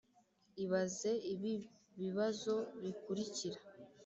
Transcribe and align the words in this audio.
Ibaze 0.63 1.11
ibi 1.33 1.53
bibazo 1.99 2.53
bikurikira: 2.81 3.59